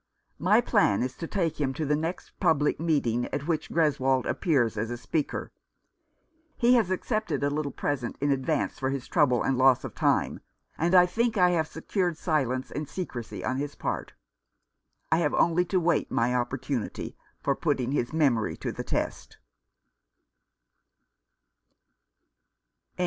[0.39, 4.75] My plan is to take him to the next public meeting at which Greswold appears
[4.75, 5.51] as a speaker.
[6.57, 10.39] He has accepted a little present in advance for his trouble and loss of time,
[10.75, 14.13] and I think I have secured silence and secrecy on his part.
[15.11, 19.37] I have only to wait my opportunity for putting his memory to the test.